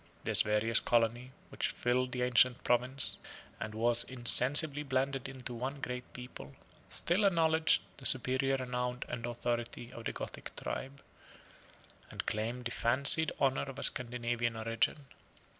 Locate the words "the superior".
7.97-8.57